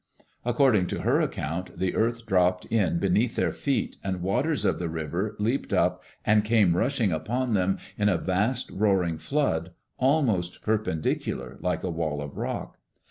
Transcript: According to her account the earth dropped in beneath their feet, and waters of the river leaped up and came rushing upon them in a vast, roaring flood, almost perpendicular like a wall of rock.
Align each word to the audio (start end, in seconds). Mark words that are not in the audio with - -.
According 0.43 0.87
to 0.87 1.01
her 1.01 1.21
account 1.21 1.77
the 1.77 1.93
earth 1.93 2.25
dropped 2.25 2.65
in 2.65 2.97
beneath 2.97 3.35
their 3.35 3.51
feet, 3.51 3.97
and 4.03 4.23
waters 4.23 4.65
of 4.65 4.79
the 4.79 4.89
river 4.89 5.35
leaped 5.37 5.73
up 5.73 6.03
and 6.25 6.43
came 6.43 6.75
rushing 6.75 7.11
upon 7.11 7.53
them 7.53 7.77
in 7.99 8.09
a 8.09 8.17
vast, 8.17 8.71
roaring 8.71 9.19
flood, 9.19 9.73
almost 9.99 10.63
perpendicular 10.63 11.57
like 11.61 11.83
a 11.83 11.91
wall 11.91 12.19
of 12.19 12.35
rock. 12.35 12.79